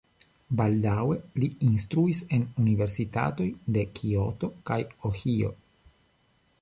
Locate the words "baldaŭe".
0.59-1.17